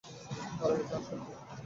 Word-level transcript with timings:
কারণ 0.57 0.75
এটা 0.81 0.95
আসল 0.99 1.17
নয়। 1.19 1.35